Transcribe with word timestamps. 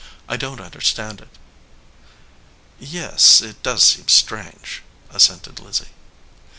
I 0.27 0.35
don 0.35 0.57
t 0.57 0.63
understand 0.63 1.21
it." 1.21 1.29
"Yes, 2.79 3.39
it 3.41 3.61
does 3.61 3.83
seem 3.83 4.07
strange," 4.07 4.81
assented 5.11 5.59
Lizzie. 5.59 5.89